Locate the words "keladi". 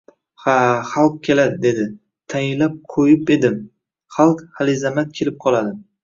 1.25-1.57